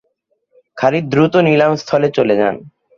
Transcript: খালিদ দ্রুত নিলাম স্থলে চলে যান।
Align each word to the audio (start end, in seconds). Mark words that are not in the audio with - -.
খালিদ 0.77 1.05
দ্রুত 1.11 1.33
নিলাম 1.47 1.71
স্থলে 1.81 2.09
চলে 2.17 2.35
যান। 2.37 2.55